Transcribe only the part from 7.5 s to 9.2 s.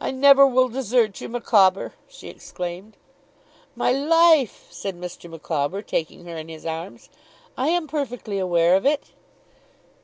'I am perfectly aware of it.